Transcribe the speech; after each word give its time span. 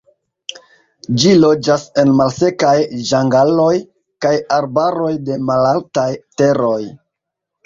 Ĝi 1.23 1.33
loĝas 1.41 1.83
en 2.03 2.13
malsekaj 2.21 2.73
ĝangaloj 3.09 3.69
kaj 4.27 4.33
arbaroj 4.59 5.11
de 5.29 5.39
malaltaj 5.53 6.09
teroj. 6.43 6.81